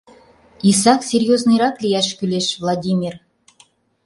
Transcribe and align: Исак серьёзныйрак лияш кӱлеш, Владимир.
Исак 0.69 1.01
серьёзныйрак 1.09 1.75
лияш 1.83 2.07
кӱлеш, 2.17 2.47
Владимир. 2.61 3.13